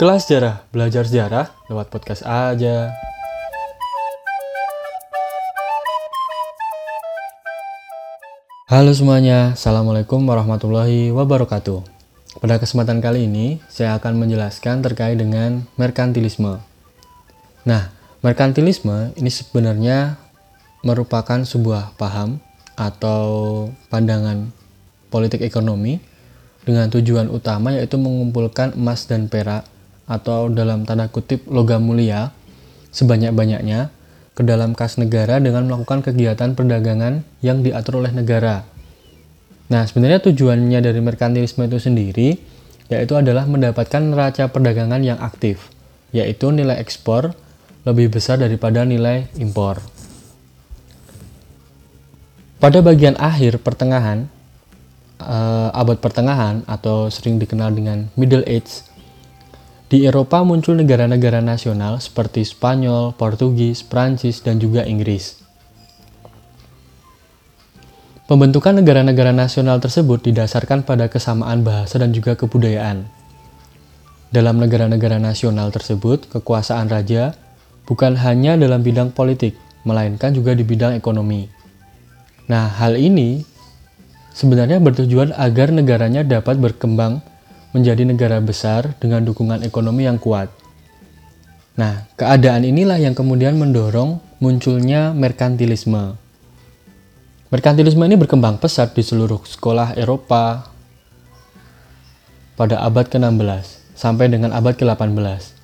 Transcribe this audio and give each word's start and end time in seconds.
Kelas 0.00 0.24
sejarah, 0.24 0.64
belajar 0.72 1.04
sejarah 1.04 1.52
lewat 1.68 1.92
podcast 1.92 2.24
aja. 2.24 2.88
Halo 8.64 8.96
semuanya, 8.96 9.52
Assalamualaikum 9.52 10.24
warahmatullahi 10.24 11.12
wabarakatuh. 11.12 11.84
Pada 12.40 12.56
kesempatan 12.56 13.04
kali 13.04 13.28
ini, 13.28 13.60
saya 13.68 13.92
akan 14.00 14.24
menjelaskan 14.24 14.80
terkait 14.80 15.20
dengan 15.20 15.68
merkantilisme. 15.76 16.64
Nah, 17.68 17.92
merkantilisme 18.24 19.12
ini 19.20 19.28
sebenarnya 19.28 20.16
merupakan 20.80 21.44
sebuah 21.44 21.92
paham 22.00 22.40
atau 22.72 23.68
pandangan 23.92 24.48
politik 25.12 25.44
ekonomi 25.44 26.00
dengan 26.64 26.88
tujuan 26.88 27.28
utama 27.28 27.76
yaitu 27.76 28.00
mengumpulkan 28.00 28.72
emas 28.80 29.04
dan 29.04 29.28
perak 29.28 29.68
atau 30.10 30.50
dalam 30.50 30.82
tanda 30.82 31.06
kutip 31.06 31.46
logam 31.46 31.86
mulia 31.86 32.34
sebanyak-banyaknya 32.90 33.94
ke 34.34 34.42
dalam 34.42 34.74
kas 34.74 34.98
negara 34.98 35.38
dengan 35.38 35.70
melakukan 35.70 36.02
kegiatan 36.02 36.58
perdagangan 36.58 37.22
yang 37.38 37.62
diatur 37.62 38.02
oleh 38.02 38.10
negara. 38.10 38.66
Nah, 39.70 39.86
sebenarnya 39.86 40.18
tujuannya 40.18 40.82
dari 40.82 40.98
merkantilisme 40.98 41.62
itu 41.70 41.78
sendiri 41.78 42.28
yaitu 42.90 43.14
adalah 43.14 43.46
mendapatkan 43.46 44.02
neraca 44.02 44.50
perdagangan 44.50 44.98
yang 44.98 45.22
aktif, 45.22 45.70
yaitu 46.10 46.50
nilai 46.50 46.74
ekspor 46.82 47.30
lebih 47.86 48.10
besar 48.10 48.42
daripada 48.42 48.82
nilai 48.82 49.30
impor. 49.38 49.78
Pada 52.58 52.82
bagian 52.82 53.14
akhir 53.16 53.62
pertengahan 53.62 54.26
uh, 55.22 55.70
abad 55.72 56.02
pertengahan 56.02 56.66
atau 56.66 57.08
sering 57.08 57.40
dikenal 57.40 57.72
dengan 57.72 58.10
Middle 58.18 58.44
Age 58.44 58.84
di 59.90 60.06
Eropa 60.06 60.46
muncul 60.46 60.78
negara-negara 60.78 61.42
nasional 61.42 61.98
seperti 61.98 62.46
Spanyol, 62.46 63.10
Portugis, 63.18 63.82
Prancis, 63.82 64.38
dan 64.38 64.62
juga 64.62 64.86
Inggris. 64.86 65.42
Pembentukan 68.30 68.78
negara-negara 68.78 69.34
nasional 69.34 69.82
tersebut 69.82 70.22
didasarkan 70.22 70.86
pada 70.86 71.10
kesamaan 71.10 71.66
bahasa 71.66 71.98
dan 71.98 72.14
juga 72.14 72.38
kebudayaan. 72.38 73.10
Dalam 74.30 74.62
negara-negara 74.62 75.18
nasional 75.18 75.74
tersebut, 75.74 76.30
kekuasaan 76.30 76.86
raja 76.86 77.34
bukan 77.82 78.14
hanya 78.14 78.54
dalam 78.54 78.86
bidang 78.86 79.10
politik, 79.10 79.58
melainkan 79.82 80.30
juga 80.30 80.54
di 80.54 80.62
bidang 80.62 80.94
ekonomi. 80.94 81.50
Nah, 82.46 82.70
hal 82.78 82.94
ini 82.94 83.42
sebenarnya 84.38 84.78
bertujuan 84.78 85.34
agar 85.34 85.74
negaranya 85.74 86.22
dapat 86.22 86.62
berkembang 86.62 87.26
menjadi 87.70 88.02
negara 88.02 88.38
besar 88.42 88.94
dengan 88.98 89.22
dukungan 89.22 89.62
ekonomi 89.62 90.06
yang 90.06 90.18
kuat. 90.18 90.50
Nah, 91.78 92.10
keadaan 92.18 92.66
inilah 92.66 92.98
yang 92.98 93.14
kemudian 93.14 93.56
mendorong 93.56 94.18
munculnya 94.42 95.14
merkantilisme. 95.14 96.18
Merkantilisme 97.50 98.04
ini 98.06 98.14
berkembang 98.14 98.62
pesat 98.62 98.94
di 98.94 99.02
seluruh 99.02 99.42
sekolah 99.42 99.98
Eropa 99.98 100.70
pada 102.54 102.78
abad 102.84 103.10
ke-16 103.10 103.96
sampai 103.98 104.30
dengan 104.30 104.54
abad 104.54 104.78
ke-18. 104.78 105.58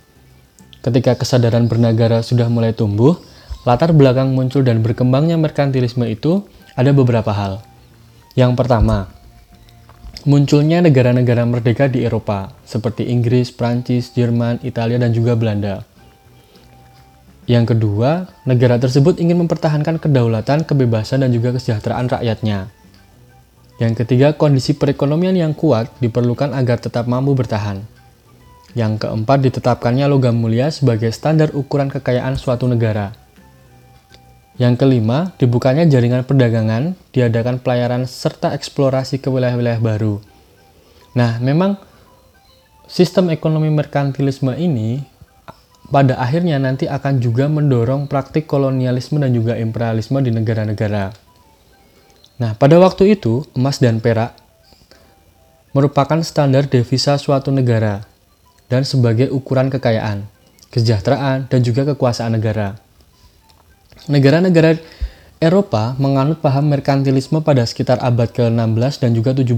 Ketika 0.82 1.18
kesadaran 1.18 1.66
bernegara 1.66 2.22
sudah 2.22 2.46
mulai 2.46 2.70
tumbuh, 2.70 3.18
latar 3.66 3.90
belakang 3.90 4.30
muncul 4.34 4.62
dan 4.62 4.82
berkembangnya 4.82 5.34
merkantilisme 5.34 6.06
itu 6.06 6.46
ada 6.78 6.94
beberapa 6.94 7.34
hal. 7.34 7.62
Yang 8.38 8.54
pertama, 8.54 9.10
munculnya 10.26 10.82
negara-negara 10.82 11.46
merdeka 11.46 11.86
di 11.86 12.02
Eropa, 12.02 12.50
seperti 12.66 13.06
Inggris, 13.06 13.54
Prancis, 13.54 14.10
Jerman, 14.10 14.58
Italia, 14.66 14.98
dan 14.98 15.14
juga 15.14 15.38
Belanda. 15.38 15.86
Yang 17.46 17.78
kedua, 17.78 18.26
negara 18.42 18.74
tersebut 18.74 19.22
ingin 19.22 19.46
mempertahankan 19.46 20.02
kedaulatan, 20.02 20.66
kebebasan, 20.66 21.22
dan 21.22 21.30
juga 21.30 21.54
kesejahteraan 21.54 22.10
rakyatnya. 22.10 22.74
Yang 23.78 24.02
ketiga, 24.02 24.34
kondisi 24.34 24.74
perekonomian 24.74 25.38
yang 25.38 25.54
kuat 25.54 25.94
diperlukan 26.02 26.50
agar 26.58 26.82
tetap 26.82 27.06
mampu 27.06 27.38
bertahan. 27.38 27.86
Yang 28.74 29.06
keempat, 29.06 29.46
ditetapkannya 29.46 30.10
logam 30.10 30.34
mulia 30.34 30.74
sebagai 30.74 31.14
standar 31.14 31.54
ukuran 31.54 31.86
kekayaan 31.86 32.34
suatu 32.34 32.66
negara. 32.66 33.14
Yang 34.56 34.80
kelima, 34.80 35.36
dibukanya 35.36 35.84
jaringan 35.84 36.24
perdagangan, 36.24 36.96
diadakan 37.12 37.60
pelayaran 37.60 38.08
serta 38.08 38.56
eksplorasi 38.56 39.20
ke 39.20 39.28
wilayah-wilayah 39.28 39.80
baru. 39.84 40.24
Nah, 41.12 41.36
memang 41.44 41.76
sistem 42.88 43.28
ekonomi 43.28 43.68
merkantilisme 43.68 44.56
ini 44.56 45.04
pada 45.92 46.16
akhirnya 46.16 46.56
nanti 46.56 46.88
akan 46.88 47.20
juga 47.20 47.52
mendorong 47.52 48.08
praktik 48.08 48.48
kolonialisme 48.48 49.20
dan 49.20 49.36
juga 49.36 49.60
imperialisme 49.60 50.18
di 50.24 50.32
negara-negara. 50.32 51.12
Nah, 52.40 52.52
pada 52.56 52.76
waktu 52.80 53.12
itu, 53.16 53.44
emas 53.52 53.76
dan 53.76 54.00
perak 54.00 54.36
merupakan 55.76 56.16
standar 56.24 56.64
devisa 56.64 57.20
suatu 57.20 57.52
negara 57.52 58.08
dan 58.72 58.88
sebagai 58.88 59.28
ukuran 59.28 59.68
kekayaan, 59.68 60.24
kesejahteraan, 60.72 61.52
dan 61.52 61.60
juga 61.60 61.84
kekuasaan 61.92 62.32
negara. 62.32 62.85
Negara-negara 64.06 64.78
Eropa 65.42 65.98
menganut 65.98 66.38
paham 66.38 66.70
merkantilisme 66.70 67.42
pada 67.42 67.66
sekitar 67.66 67.98
abad 67.98 68.30
ke-16 68.30 69.02
dan 69.02 69.10
juga 69.12 69.34
17. 69.34 69.50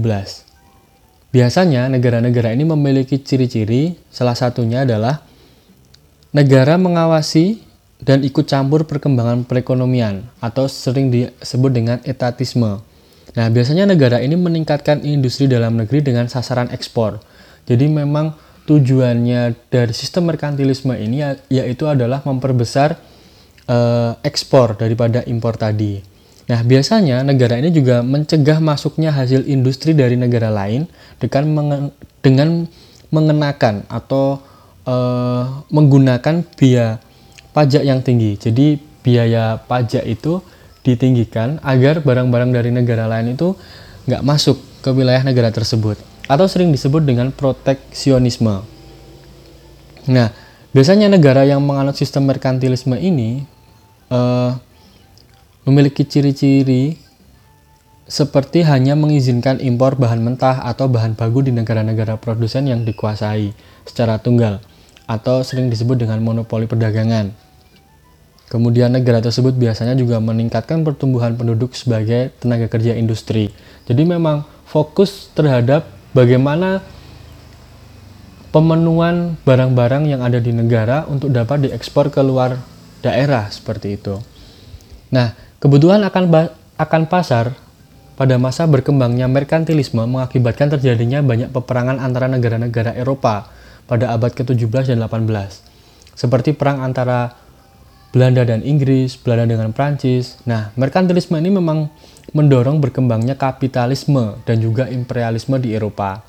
Biasanya 1.29 1.85
negara-negara 1.93 2.57
ini 2.57 2.65
memiliki 2.65 3.21
ciri-ciri, 3.21 3.93
salah 4.09 4.33
satunya 4.33 4.81
adalah 4.81 5.21
negara 6.33 6.81
mengawasi 6.81 7.61
dan 8.01 8.25
ikut 8.25 8.49
campur 8.49 8.89
perkembangan 8.89 9.45
perekonomian 9.45 10.25
atau 10.41 10.65
sering 10.65 11.13
disebut 11.13 11.69
dengan 11.69 11.97
etatisme. 12.01 12.81
Nah, 13.37 13.47
biasanya 13.53 13.85
negara 13.85 14.17
ini 14.25 14.33
meningkatkan 14.33 15.05
industri 15.05 15.45
dalam 15.45 15.77
negeri 15.77 16.01
dengan 16.01 16.25
sasaran 16.25 16.73
ekspor. 16.73 17.21
Jadi 17.69 17.85
memang 17.85 18.33
tujuannya 18.65 19.69
dari 19.69 19.93
sistem 19.93 20.33
merkantilisme 20.33 20.97
ini 20.97 21.21
ya, 21.21 21.37
yaitu 21.53 21.85
adalah 21.85 22.25
memperbesar 22.25 22.97
uh, 23.69 24.17
ekspor 24.25 24.75
daripada 24.75 25.21
impor 25.29 25.55
tadi. 25.55 26.01
Nah, 26.49 26.65
biasanya 26.65 27.21
negara 27.21 27.61
ini 27.61 27.69
juga 27.69 28.01
mencegah 28.01 28.57
masuknya 28.57 29.13
hasil 29.13 29.45
industri 29.45 29.93
dari 29.93 30.17
negara 30.17 30.49
lain 30.49 30.89
dengan 31.21 31.43
mengen 31.53 31.81
dengan 32.25 32.65
mengenakan 33.13 33.85
atau 33.85 34.41
uh, 34.89 35.61
menggunakan 35.69 36.41
biaya 36.57 36.97
pajak 37.53 37.85
yang 37.85 38.01
tinggi. 38.01 38.33
Jadi, 38.41 38.81
biaya 39.05 39.61
pajak 39.61 40.03
itu 40.09 40.41
ditinggikan 40.81 41.61
agar 41.61 42.01
barang-barang 42.01 42.49
dari 42.49 42.73
negara 42.73 43.05
lain 43.05 43.37
itu 43.37 43.53
nggak 44.09 44.25
masuk 44.25 44.57
ke 44.81 44.89
wilayah 44.89 45.21
negara 45.21 45.53
tersebut 45.53 46.01
atau 46.25 46.45
sering 46.49 46.73
disebut 46.73 47.05
dengan 47.05 47.29
proteksionisme. 47.29 48.65
Nah, 50.09 50.33
biasanya 50.73 51.09
negara 51.13 51.45
yang 51.45 51.61
menganut 51.61 51.93
sistem 51.93 52.25
merkantilisme 52.25 52.97
ini 52.97 53.45
uh, 54.09 54.57
memiliki 55.65 56.05
ciri-ciri 56.05 56.97
seperti 58.09 58.65
hanya 58.65 58.97
mengizinkan 58.97 59.61
impor 59.61 59.93
bahan 59.93 60.25
mentah 60.25 60.65
atau 60.65 60.89
bahan 60.89 61.13
baku 61.13 61.45
di 61.45 61.53
negara-negara 61.53 62.17
produsen 62.17 62.65
yang 62.65 62.81
dikuasai 62.81 63.53
secara 63.85 64.17
tunggal 64.17 64.57
atau 65.05 65.45
sering 65.45 65.69
disebut 65.69 66.01
dengan 66.01 66.17
monopoli 66.25 66.65
perdagangan. 66.65 67.29
Kemudian 68.49 68.97
negara 68.97 69.21
tersebut 69.21 69.53
biasanya 69.53 69.93
juga 69.93 70.17
meningkatkan 70.17 70.81
pertumbuhan 70.81 71.37
penduduk 71.37 71.77
sebagai 71.77 72.33
tenaga 72.41 72.65
kerja 72.65 72.97
industri. 72.97 73.53
Jadi 73.85 74.09
memang 74.09 74.41
fokus 74.65 75.29
terhadap 75.37 75.85
bagaimana 76.17 76.81
pemenuhan 78.49 79.37
barang-barang 79.45 80.09
yang 80.09 80.25
ada 80.25 80.41
di 80.41 80.49
negara 80.49 81.05
untuk 81.05 81.29
dapat 81.29 81.69
diekspor 81.69 82.09
ke 82.09 82.25
luar 82.25 82.57
daerah 82.99 83.47
seperti 83.51 83.95
itu. 83.99 84.19
Nah, 85.09 85.33
kebutuhan 85.59 86.03
akan 86.05 86.25
akan 86.79 87.01
pasar 87.11 87.55
pada 88.19 88.35
masa 88.35 88.67
berkembangnya 88.67 89.31
merkantilisme 89.31 90.03
mengakibatkan 90.03 90.75
terjadinya 90.75 91.23
banyak 91.23 91.55
peperangan 91.55 92.03
antara 92.03 92.27
negara-negara 92.27 92.91
Eropa 92.99 93.47
pada 93.87 94.11
abad 94.11 94.35
ke-17 94.35 94.91
dan 94.91 94.99
18. 94.99 95.63
Seperti 96.19 96.51
perang 96.51 96.83
antara 96.83 97.31
Belanda 98.11 98.43
dan 98.43 98.59
Inggris, 98.65 99.15
Belanda 99.15 99.47
dengan 99.55 99.71
Prancis. 99.71 100.41
Nah, 100.43 100.75
merkantilisme 100.75 101.37
ini 101.39 101.53
memang 101.53 101.87
mendorong 102.35 102.81
berkembangnya 102.83 103.39
kapitalisme 103.39 104.37
dan 104.43 104.59
juga 104.59 104.91
imperialisme 104.91 105.55
di 105.61 105.77
Eropa. 105.77 106.25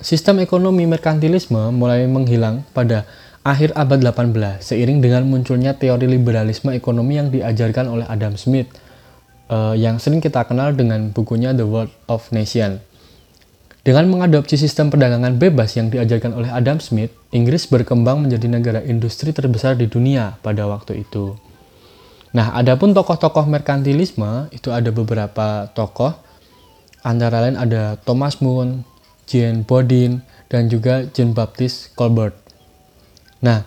Sistem 0.00 0.40
ekonomi 0.40 0.88
merkantilisme 0.88 1.70
mulai 1.74 2.08
menghilang 2.08 2.64
pada 2.72 3.04
akhir 3.44 3.76
abad 3.76 4.00
18 4.00 4.64
seiring 4.64 5.04
dengan 5.04 5.28
munculnya 5.28 5.76
teori 5.76 6.08
liberalisme 6.08 6.72
ekonomi 6.72 7.20
yang 7.20 7.28
diajarkan 7.28 7.92
oleh 7.92 8.08
Adam 8.08 8.40
Smith 8.40 8.72
uh, 9.52 9.76
yang 9.76 10.00
sering 10.00 10.24
kita 10.24 10.48
kenal 10.48 10.72
dengan 10.72 11.12
bukunya 11.12 11.52
The 11.52 11.68
World 11.68 11.92
of 12.08 12.32
Nation. 12.32 12.80
Dengan 13.84 14.08
mengadopsi 14.08 14.56
sistem 14.56 14.88
perdagangan 14.88 15.36
bebas 15.36 15.76
yang 15.76 15.92
diajarkan 15.92 16.32
oleh 16.32 16.48
Adam 16.48 16.80
Smith, 16.80 17.12
Inggris 17.36 17.68
berkembang 17.68 18.24
menjadi 18.24 18.48
negara 18.48 18.80
industri 18.80 19.36
terbesar 19.36 19.76
di 19.76 19.84
dunia 19.92 20.40
pada 20.40 20.64
waktu 20.64 21.04
itu. 21.04 21.36
Nah, 22.32 22.56
adapun 22.56 22.96
tokoh-tokoh 22.96 23.44
merkantilisme 23.44 24.48
itu 24.56 24.72
ada 24.72 24.88
beberapa 24.88 25.68
tokoh, 25.76 26.16
antara 27.04 27.44
lain 27.44 27.60
ada 27.60 28.00
Thomas 28.00 28.40
Moon, 28.40 28.88
Jean 29.28 29.68
Bodin, 29.68 30.24
dan 30.48 30.72
juga 30.72 31.04
Jean 31.12 31.36
Baptiste 31.36 31.92
Colbert. 31.92 32.43
Nah, 33.44 33.60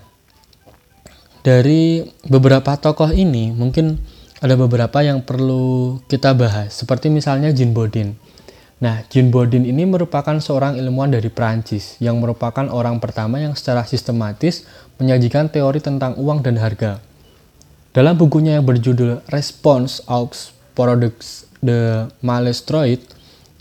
dari 1.46 2.02
beberapa 2.26 2.74
tokoh 2.82 3.14
ini 3.14 3.54
mungkin 3.54 4.02
ada 4.42 4.58
beberapa 4.58 5.06
yang 5.06 5.22
perlu 5.22 6.02
kita 6.10 6.34
bahas, 6.34 6.74
seperti 6.74 7.14
misalnya 7.14 7.54
Jean 7.54 7.78
Bodin. 7.78 8.18
Nah, 8.82 9.06
Jean 9.10 9.30
Bodin 9.30 9.66
ini 9.66 9.86
merupakan 9.86 10.38
seorang 10.38 10.78
ilmuwan 10.78 11.14
dari 11.14 11.30
Prancis 11.30 11.98
yang 12.02 12.18
merupakan 12.18 12.66
orang 12.70 12.98
pertama 12.98 13.38
yang 13.42 13.54
secara 13.58 13.86
sistematis 13.86 14.66
menyajikan 14.98 15.50
teori 15.50 15.82
tentang 15.82 16.18
uang 16.18 16.46
dan 16.46 16.58
harga. 16.58 17.02
Dalam 17.94 18.14
bukunya 18.14 18.62
yang 18.62 18.66
berjudul 18.66 19.26
Response 19.34 20.06
aux 20.06 20.54
Products 20.78 21.50
de 21.66 22.06
Malestroit, 22.22 23.02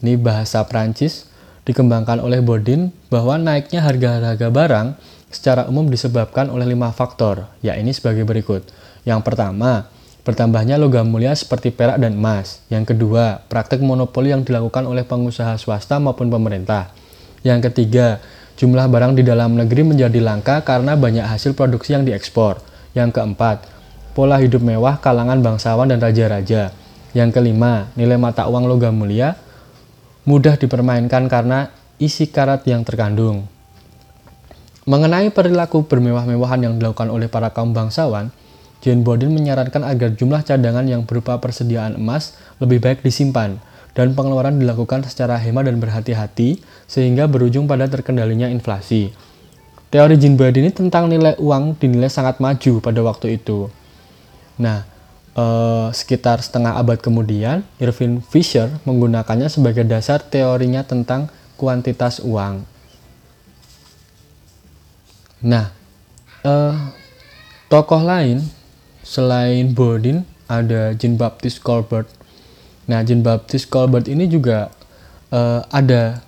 ini 0.05 0.21
bahasa 0.21 0.61
Prancis, 0.69 1.25
dikembangkan 1.65 2.21
oleh 2.21 2.45
Bodin 2.45 2.93
bahwa 3.09 3.41
naiknya 3.41 3.81
harga-harga 3.81 4.53
barang 4.53 4.89
secara 5.31 5.67
umum 5.67 5.89
disebabkan 5.91 6.49
oleh 6.49 6.67
lima 6.69 6.91
faktor, 6.95 7.51
yakni 7.61 7.93
sebagai 7.93 8.23
berikut. 8.27 8.67
Yang 9.07 9.21
pertama, 9.23 9.91
Bertambahnya 10.27 10.75
logam 10.75 11.07
mulia 11.07 11.31
seperti 11.39 11.71
perak 11.71 12.03
dan 12.03 12.19
emas. 12.19 12.59
Yang 12.67 12.91
kedua, 12.91 13.47
praktek 13.47 13.79
monopoli 13.79 14.35
yang 14.35 14.43
dilakukan 14.43 14.83
oleh 14.83 15.07
pengusaha 15.07 15.55
swasta 15.55 16.03
maupun 16.03 16.27
pemerintah. 16.35 16.91
Yang 17.47 17.71
ketiga, 17.71 18.19
jumlah 18.59 18.91
barang 18.91 19.15
di 19.15 19.23
dalam 19.23 19.55
negeri 19.55 19.87
menjadi 19.87 20.19
langka 20.19 20.67
karena 20.67 20.99
banyak 20.99 21.23
hasil 21.23 21.55
produksi 21.55 21.95
yang 21.95 22.03
diekspor. 22.03 22.59
Yang 22.91 23.23
keempat, 23.23 23.71
pola 24.19 24.43
hidup 24.43 24.67
mewah 24.67 24.99
kalangan 24.99 25.39
bangsawan 25.47 25.95
dan 25.95 26.03
raja-raja. 26.03 26.75
Yang 27.15 27.31
kelima, 27.31 27.87
nilai 27.95 28.19
mata 28.19 28.51
uang 28.51 28.67
logam 28.67 28.99
mulia 28.99 29.39
mudah 30.27 30.59
dipermainkan 30.59 31.31
karena 31.31 31.71
isi 32.03 32.27
karat 32.27 32.67
yang 32.67 32.83
terkandung. 32.83 33.47
Mengenai 34.87 35.35
perilaku 35.35 35.83
bermewah-mewahan 35.83 36.63
yang 36.63 36.79
dilakukan 36.79 37.11
oleh 37.11 37.27
para 37.27 37.51
kaum 37.51 37.75
bangsawan, 37.75 38.31
Jane 38.79 39.03
Bodin 39.03 39.35
menyarankan 39.35 39.83
agar 39.83 40.15
jumlah 40.15 40.47
cadangan 40.47 40.87
yang 40.87 41.03
berupa 41.03 41.43
persediaan 41.43 41.99
emas 41.99 42.39
lebih 42.63 42.79
baik 42.79 43.03
disimpan 43.03 43.59
dan 43.99 44.15
pengeluaran 44.15 44.63
dilakukan 44.63 45.03
secara 45.03 45.43
hemat 45.43 45.67
dan 45.67 45.83
berhati-hati 45.83 46.63
sehingga 46.87 47.27
berujung 47.27 47.67
pada 47.67 47.91
terkendalinya 47.91 48.47
inflasi. 48.47 49.11
Teori 49.91 50.23
Jean 50.23 50.39
Bodin 50.39 50.71
ini 50.71 50.71
tentang 50.71 51.11
nilai 51.11 51.35
uang 51.35 51.83
dinilai 51.83 52.07
sangat 52.07 52.39
maju 52.39 52.79
pada 52.79 53.01
waktu 53.03 53.43
itu. 53.43 53.67
Nah, 54.63 54.87
eh, 55.35 55.89
sekitar 55.91 56.39
setengah 56.47 56.79
abad 56.79 57.03
kemudian, 57.03 57.67
Irving 57.83 58.23
Fisher 58.23 58.71
menggunakannya 58.87 59.51
sebagai 59.51 59.83
dasar 59.83 60.23
teorinya 60.23 60.87
tentang 60.87 61.27
kuantitas 61.59 62.23
uang. 62.23 62.76
Nah, 65.47 65.71
eh, 66.43 66.75
tokoh 67.71 68.03
lain 68.03 68.43
selain 69.07 69.71
Bodin 69.71 70.27
ada 70.51 70.91
Jean 70.99 71.15
Baptiste 71.15 71.63
Colbert. 71.63 72.11
Nah, 72.91 73.07
Jean 73.07 73.23
Baptiste 73.23 73.71
Colbert 73.71 74.11
ini 74.11 74.27
juga 74.27 74.71
uh, 75.31 75.63
ada 75.75 76.23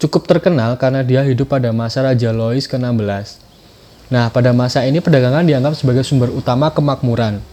cukup 0.00 0.24
terkenal 0.24 0.80
karena 0.80 1.04
dia 1.04 1.20
hidup 1.20 1.52
pada 1.52 1.68
masa 1.72 2.00
Raja 2.00 2.32
Louis 2.32 2.64
ke-16. 2.64 3.40
Nah, 4.12 4.28
pada 4.28 4.52
masa 4.56 4.84
ini 4.84 5.00
perdagangan 5.00 5.44
dianggap 5.44 5.76
sebagai 5.76 6.04
sumber 6.04 6.32
utama 6.32 6.72
kemakmuran. 6.72 7.44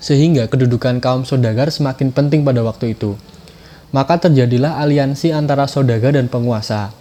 Sehingga 0.00 0.48
kedudukan 0.48 1.00
kaum 1.00 1.24
saudagar 1.24 1.72
semakin 1.72 2.12
penting 2.12 2.44
pada 2.44 2.60
waktu 2.60 2.92
itu. 2.92 3.16
Maka 3.92 4.20
terjadilah 4.20 4.80
aliansi 4.80 5.32
antara 5.32 5.64
saudagar 5.64 6.12
dan 6.16 6.28
penguasa. 6.28 6.92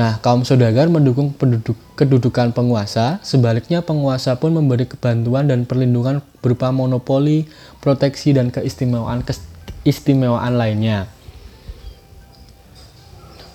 Nah, 0.00 0.16
kaum 0.24 0.48
saudagar 0.48 0.88
mendukung 0.88 1.28
penduduk, 1.36 1.76
kedudukan 1.92 2.56
penguasa, 2.56 3.20
sebaliknya 3.20 3.84
penguasa 3.84 4.32
pun 4.40 4.56
memberi 4.56 4.88
kebantuan 4.88 5.44
dan 5.44 5.68
perlindungan 5.68 6.24
berupa 6.40 6.72
monopoli, 6.72 7.44
proteksi, 7.84 8.32
dan 8.32 8.48
keistimewaan 8.48 9.20
keistimewaan 9.20 10.56
lainnya. 10.56 11.04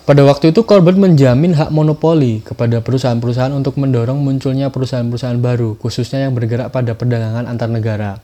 Pada 0.06 0.22
waktu 0.22 0.54
itu, 0.54 0.62
Corbett 0.62 0.94
menjamin 0.94 1.50
hak 1.50 1.74
monopoli 1.74 2.38
kepada 2.46 2.78
perusahaan-perusahaan 2.78 3.50
untuk 3.50 3.74
mendorong 3.74 4.22
munculnya 4.22 4.70
perusahaan-perusahaan 4.70 5.42
baru, 5.42 5.74
khususnya 5.82 6.30
yang 6.30 6.38
bergerak 6.38 6.70
pada 6.70 6.94
perdagangan 6.94 7.50
antar 7.50 7.66
negara. 7.74 8.22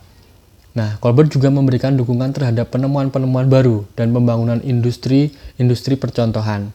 Nah, 0.79 0.95
Colbert 1.03 1.27
juga 1.27 1.51
memberikan 1.51 1.99
dukungan 1.99 2.31
terhadap 2.31 2.71
penemuan-penemuan 2.71 3.51
baru 3.51 3.83
dan 3.99 4.15
pembangunan 4.15 4.63
industri-industri 4.63 5.99
percontohan. 5.99 6.71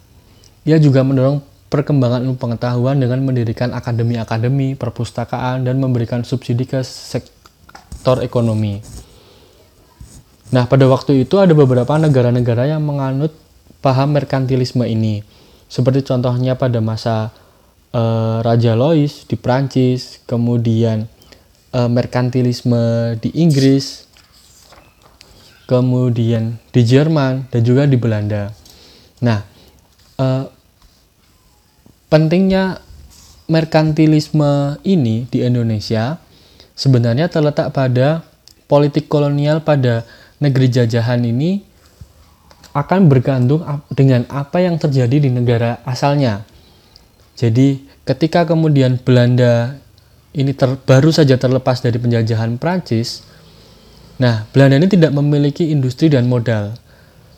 Ia 0.69 0.76
juga 0.76 1.00
mendorong 1.00 1.41
perkembangan 1.73 2.29
ilmu 2.29 2.37
pengetahuan 2.37 3.00
dengan 3.00 3.25
mendirikan 3.25 3.73
akademi-akademi, 3.73 4.76
perpustakaan, 4.76 5.65
dan 5.65 5.81
memberikan 5.81 6.29
subsidi 6.29 6.69
ke 6.69 6.85
sektor 6.85 8.20
ekonomi. 8.20 8.85
Nah, 10.53 10.69
pada 10.69 10.85
waktu 10.88 11.25
itu 11.25 11.41
ada 11.41 11.56
beberapa 11.56 11.97
negara-negara 11.97 12.69
yang 12.69 12.85
menganut 12.85 13.32
paham 13.81 14.17
merkantilisme 14.17 14.85
ini. 14.85 15.25
Seperti 15.69 16.05
contohnya 16.05 16.56
pada 16.56 16.81
masa 16.81 17.32
uh, 17.93 18.41
Raja 18.41 18.73
Louis 18.73 19.12
di 19.29 19.37
Prancis, 19.37 20.25
kemudian 20.25 21.05
uh, 21.76 21.88
merkantilisme 21.88 23.17
di 23.20 23.29
Inggris, 23.37 24.09
kemudian 25.69 26.56
di 26.73 26.81
Jerman, 26.81 27.49
dan 27.53 27.61
juga 27.61 27.85
di 27.85 28.00
Belanda. 28.00 28.49
Nah, 29.20 29.44
uh, 30.17 30.57
pentingnya 32.08 32.81
merkantilisme 33.49 34.76
ini 34.84 35.25
di 35.28 35.44
Indonesia 35.44 36.20
sebenarnya 36.76 37.32
terletak 37.32 37.72
pada 37.72 38.25
politik 38.69 39.08
kolonial 39.08 39.64
pada 39.64 40.05
negeri 40.38 40.69
jajahan 40.69 41.24
ini 41.24 41.65
akan 42.77 43.08
bergantung 43.08 43.65
dengan 43.91 44.29
apa 44.29 44.60
yang 44.62 44.77
terjadi 44.77 45.17
di 45.19 45.31
negara 45.32 45.81
asalnya. 45.82 46.44
Jadi 47.34 47.82
ketika 48.05 48.44
kemudian 48.44 49.00
Belanda 49.00 49.81
ini 50.36 50.53
ter, 50.55 50.79
baru 50.86 51.10
saja 51.10 51.41
terlepas 51.41 51.82
dari 51.82 51.98
penjajahan 51.98 52.60
Prancis, 52.60 53.24
nah 54.20 54.46
Belanda 54.55 54.79
ini 54.79 54.86
tidak 54.86 55.10
memiliki 55.17 55.72
industri 55.72 56.12
dan 56.12 56.29
modal. 56.31 56.77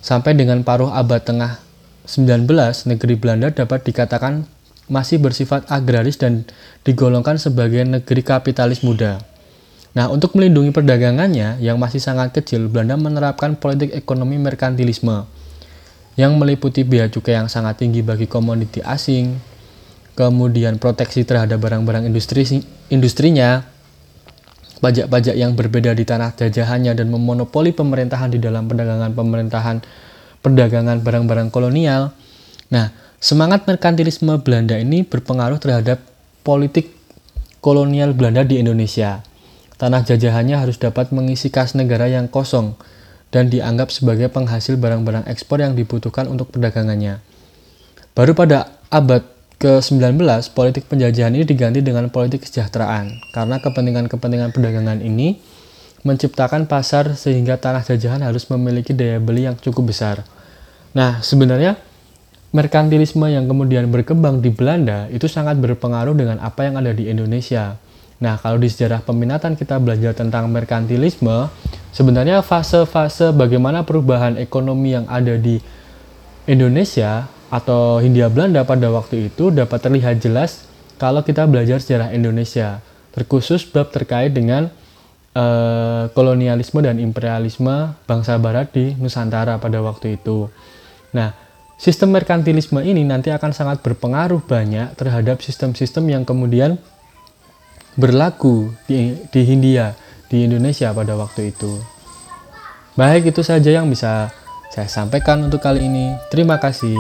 Sampai 0.00 0.32
dengan 0.32 0.64
paruh 0.64 0.92
abad 0.92 1.20
tengah 1.22 1.60
19, 2.08 2.48
negeri 2.88 3.14
Belanda 3.16 3.52
dapat 3.52 3.84
dikatakan 3.84 4.48
masih 4.90 5.22
bersifat 5.22 5.64
agraris 5.70 6.18
dan 6.18 6.44
digolongkan 6.82 7.38
sebagai 7.38 7.86
negeri 7.86 8.26
kapitalis 8.26 8.82
muda. 8.82 9.22
Nah, 9.90 10.06
untuk 10.10 10.38
melindungi 10.38 10.70
perdagangannya 10.70 11.58
yang 11.62 11.78
masih 11.78 11.98
sangat 11.98 12.34
kecil, 12.34 12.70
Belanda 12.70 12.94
menerapkan 12.94 13.58
politik 13.58 13.90
ekonomi 13.94 14.38
merkantilisme 14.38 15.26
yang 16.18 16.36
meliputi 16.38 16.82
biaya 16.82 17.10
cukai 17.10 17.38
yang 17.38 17.50
sangat 17.50 17.82
tinggi 17.82 18.02
bagi 18.02 18.30
komoditi 18.30 18.82
asing, 18.82 19.38
kemudian 20.14 20.78
proteksi 20.78 21.26
terhadap 21.26 21.58
barang-barang 21.58 22.06
industri 22.06 22.46
industrinya, 22.92 23.66
pajak-pajak 24.78 25.34
yang 25.34 25.58
berbeda 25.58 25.90
di 25.94 26.06
tanah 26.06 26.34
jajahannya 26.38 26.94
dan 26.94 27.10
memonopoli 27.10 27.74
pemerintahan 27.74 28.30
di 28.30 28.38
dalam 28.38 28.70
perdagangan 28.70 29.10
pemerintahan 29.10 29.76
perdagangan 30.40 31.02
barang-barang 31.04 31.48
kolonial. 31.52 32.14
Nah, 32.70 32.94
Semangat 33.20 33.68
merkantilisme 33.68 34.32
Belanda 34.40 34.80
ini 34.80 35.04
berpengaruh 35.04 35.60
terhadap 35.60 36.00
politik 36.40 36.88
kolonial 37.60 38.16
Belanda 38.16 38.48
di 38.48 38.56
Indonesia. 38.56 39.20
Tanah 39.76 40.08
jajahannya 40.08 40.56
harus 40.56 40.80
dapat 40.80 41.12
mengisi 41.12 41.52
kas 41.52 41.76
negara 41.76 42.08
yang 42.08 42.32
kosong 42.32 42.80
dan 43.28 43.52
dianggap 43.52 43.92
sebagai 43.92 44.32
penghasil 44.32 44.80
barang-barang 44.80 45.28
ekspor 45.28 45.60
yang 45.60 45.76
dibutuhkan 45.76 46.32
untuk 46.32 46.48
perdagangannya. 46.48 47.20
Baru 48.16 48.32
pada 48.32 48.72
abad 48.88 49.20
ke-19, 49.60 50.16
politik 50.56 50.88
penjajahan 50.88 51.36
ini 51.36 51.44
diganti 51.44 51.84
dengan 51.84 52.08
politik 52.08 52.48
kesejahteraan 52.48 53.36
karena 53.36 53.60
kepentingan-kepentingan 53.60 54.48
perdagangan 54.56 55.04
ini 55.04 55.36
menciptakan 56.08 56.64
pasar 56.64 57.12
sehingga 57.20 57.60
tanah 57.60 57.84
jajahan 57.84 58.24
harus 58.24 58.48
memiliki 58.48 58.96
daya 58.96 59.20
beli 59.20 59.44
yang 59.44 59.60
cukup 59.60 59.92
besar. 59.92 60.24
Nah, 60.96 61.20
sebenarnya 61.20 61.89
merkantilisme 62.50 63.30
yang 63.30 63.46
kemudian 63.46 63.86
berkembang 63.90 64.42
di 64.42 64.50
Belanda 64.50 65.06
itu 65.14 65.30
sangat 65.30 65.58
berpengaruh 65.62 66.14
dengan 66.18 66.42
apa 66.42 66.66
yang 66.66 66.78
ada 66.78 66.90
di 66.90 67.06
Indonesia. 67.06 67.78
Nah, 68.20 68.36
kalau 68.36 68.60
di 68.60 68.68
sejarah 68.68 69.00
peminatan 69.00 69.56
kita 69.56 69.80
belajar 69.80 70.12
tentang 70.12 70.50
merkantilisme, 70.52 71.48
sebenarnya 71.94 72.44
fase-fase 72.44 73.32
bagaimana 73.32 73.86
perubahan 73.86 74.36
ekonomi 74.36 74.92
yang 74.92 75.08
ada 75.08 75.40
di 75.40 75.56
Indonesia 76.44 77.30
atau 77.48 78.02
Hindia 78.02 78.28
Belanda 78.28 78.66
pada 78.66 78.92
waktu 78.92 79.32
itu 79.32 79.48
dapat 79.48 79.80
terlihat 79.80 80.20
jelas 80.20 80.68
kalau 81.00 81.24
kita 81.24 81.48
belajar 81.48 81.80
sejarah 81.80 82.12
Indonesia, 82.12 82.84
terkhusus 83.16 83.64
bab 83.64 83.88
terkait 83.88 84.36
dengan 84.36 84.68
uh, 85.32 86.12
kolonialisme 86.12 86.84
dan 86.84 87.00
imperialisme 87.00 87.96
bangsa 88.04 88.36
Barat 88.36 88.68
di 88.76 88.92
Nusantara 89.00 89.56
pada 89.56 89.80
waktu 89.80 90.20
itu. 90.20 90.52
Nah, 91.16 91.32
sistem 91.80 92.12
merkantilisme 92.12 92.84
ini 92.84 93.08
nanti 93.08 93.32
akan 93.32 93.56
sangat 93.56 93.80
berpengaruh 93.80 94.44
banyak 94.44 94.92
terhadap 95.00 95.40
sistem-sistem 95.40 96.12
yang 96.12 96.22
kemudian 96.28 96.76
berlaku 97.96 98.76
di, 98.84 99.16
di 99.32 99.40
Hindia, 99.48 99.96
di 100.28 100.44
Indonesia 100.44 100.92
pada 100.92 101.16
waktu 101.16 101.56
itu. 101.56 101.80
Baik, 103.00 103.32
itu 103.32 103.40
saja 103.40 103.72
yang 103.72 103.88
bisa 103.88 104.28
saya 104.68 104.92
sampaikan 104.92 105.40
untuk 105.48 105.64
kali 105.64 105.88
ini. 105.88 106.12
Terima 106.28 106.60
kasih. 106.60 106.94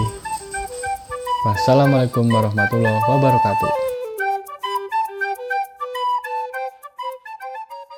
Wassalamualaikum 1.44 2.24
warahmatullahi 2.24 3.04
wabarakatuh. 3.04 3.79